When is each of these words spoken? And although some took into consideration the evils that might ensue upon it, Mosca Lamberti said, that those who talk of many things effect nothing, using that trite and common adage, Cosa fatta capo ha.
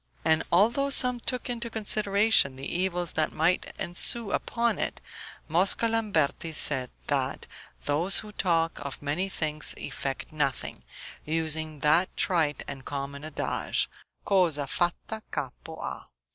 And 0.25 0.41
although 0.51 0.89
some 0.89 1.19
took 1.19 1.47
into 1.47 1.69
consideration 1.69 2.55
the 2.55 2.65
evils 2.65 3.13
that 3.13 3.31
might 3.31 3.71
ensue 3.77 4.31
upon 4.31 4.79
it, 4.79 4.99
Mosca 5.47 5.87
Lamberti 5.87 6.53
said, 6.53 6.89
that 7.05 7.45
those 7.85 8.17
who 8.21 8.31
talk 8.31 8.79
of 8.83 8.99
many 9.03 9.29
things 9.29 9.75
effect 9.77 10.31
nothing, 10.33 10.83
using 11.23 11.81
that 11.81 12.17
trite 12.17 12.63
and 12.67 12.83
common 12.83 13.23
adage, 13.23 13.87
Cosa 14.25 14.65
fatta 14.65 15.21
capo 15.29 15.75
ha. 15.75 16.07